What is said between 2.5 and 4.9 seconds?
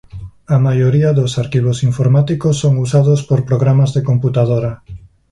son usados por programas de computadora.